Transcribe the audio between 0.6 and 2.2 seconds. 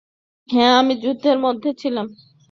আমি যুদ্ধের মধ্যে ছিলাম।